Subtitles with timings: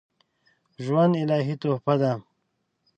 [0.83, 2.11] ژوند الهي تحفه ده